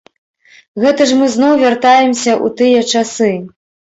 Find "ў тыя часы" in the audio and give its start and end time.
2.31-3.29